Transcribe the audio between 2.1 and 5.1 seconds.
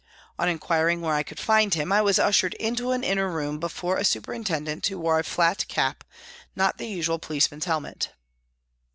ushered into an inner room before a superintendent who